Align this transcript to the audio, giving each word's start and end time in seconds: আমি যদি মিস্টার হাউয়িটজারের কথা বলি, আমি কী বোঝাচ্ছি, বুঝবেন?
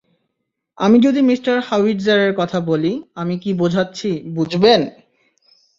আমি 0.77 0.97
যদি 1.01 1.19
মিস্টার 1.21 1.55
হাউয়িটজারের 1.61 2.31
কথা 2.35 2.59
বলি, 2.61 2.91
আমি 3.15 3.35
কী 3.39 3.51
বোঝাচ্ছি, 3.53 4.09
বুঝবেন? 4.35 4.81